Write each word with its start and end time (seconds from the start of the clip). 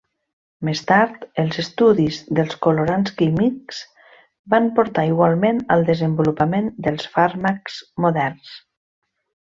Més 0.69 0.79
tard, 0.91 1.19
els 1.43 1.59
estudis 1.63 2.17
dels 2.39 2.55
colorants 2.67 3.13
químics 3.21 3.83
van 4.55 4.73
portar 4.81 5.07
igualment 5.13 5.63
al 5.77 5.89
desenvolupament 5.93 6.73
dels 6.89 7.07
fàrmacs 7.19 7.81
moderns. 8.07 8.59